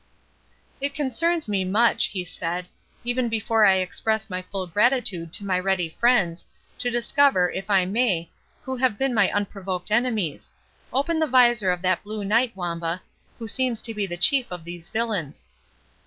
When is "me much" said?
1.47-2.05